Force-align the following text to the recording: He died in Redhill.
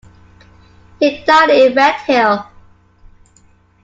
He 0.99 1.23
died 1.25 1.51
in 1.51 1.75
Redhill. 1.75 2.47